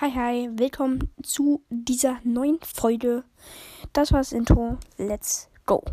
[0.00, 3.22] Hi, hi, willkommen zu dieser neuen Folge.
[3.92, 4.78] Das war das Intro.
[4.96, 5.84] Let's go.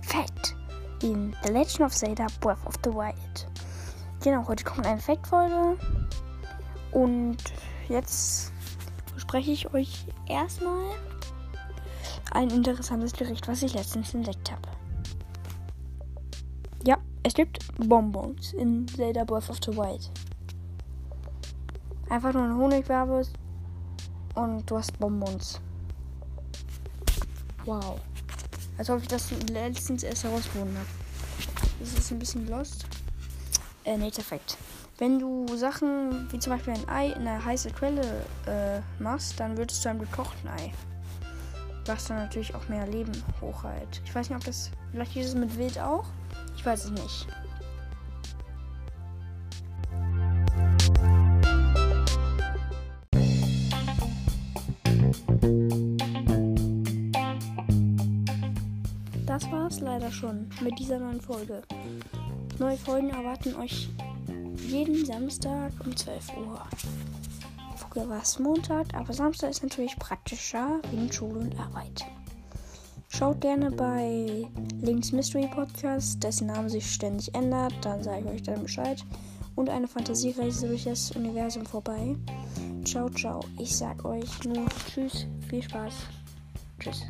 [0.00, 0.56] Fact
[1.02, 3.46] in The Legend of Zelda Breath of the Wild.
[4.24, 5.76] Genau, heute kommt eine Fact-Folge.
[6.92, 7.36] Und
[7.90, 8.50] jetzt
[9.12, 10.94] bespreche ich euch erstmal
[12.30, 14.79] ein interessantes Gericht, was ich letztens entdeckt habe.
[17.22, 20.10] Es gibt Bonbons in Zelda Breath of the Wild.
[22.08, 23.22] Einfach nur ein Honigwerbe
[24.34, 25.60] und du hast Bonbons.
[27.66, 28.00] Wow.
[28.78, 30.88] Als ob ich das letztens erst herausgefunden habe.
[31.78, 32.86] Das ist ein bisschen lost.
[33.84, 34.56] Äh, nee, perfekt.
[34.96, 39.58] Wenn du Sachen wie zum Beispiel ein Ei in eine heiße Quelle äh, machst, dann
[39.58, 40.72] wird es zu einem gekochten Ei.
[41.84, 44.00] Was dann natürlich auch mehr Leben hochhält.
[44.06, 44.70] Ich weiß nicht, ob das.
[44.90, 46.06] Vielleicht ist es mit Wild auch.
[46.60, 47.26] Ich weiß es nicht.
[59.24, 61.62] Das war's leider schon mit dieser neuen Folge.
[62.58, 63.88] Neue Folgen erwarten euch
[64.68, 66.62] jeden Samstag um 12 Uhr.
[67.76, 72.04] Früher war es Montag, aber Samstag ist natürlich praktischer wegen Schule und Arbeit.
[73.12, 74.46] Schaut gerne bei
[74.80, 79.04] Links Mystery Podcast, dessen Name sich ständig ändert, dann sage ich euch dann Bescheid.
[79.56, 82.16] Und eine Fantasiereise durch das Universum vorbei.
[82.84, 83.40] Ciao, ciao.
[83.58, 85.92] Ich sag euch nur Tschüss, viel Spaß.
[86.78, 87.02] Tschüss.